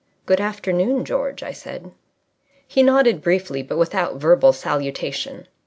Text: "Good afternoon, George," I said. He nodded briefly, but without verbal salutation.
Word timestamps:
"Good 0.25 0.41
afternoon, 0.41 1.05
George," 1.05 1.43
I 1.43 1.51
said. 1.51 1.91
He 2.67 2.81
nodded 2.81 3.21
briefly, 3.21 3.61
but 3.61 3.77
without 3.77 4.15
verbal 4.15 4.51
salutation. 4.51 5.47